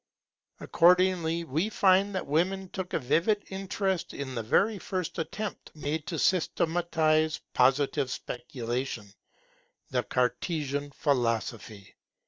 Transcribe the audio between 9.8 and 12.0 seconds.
the Cartesian philosophy.